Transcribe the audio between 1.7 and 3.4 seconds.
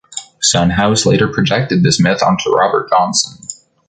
this myth onto Robert Johnson.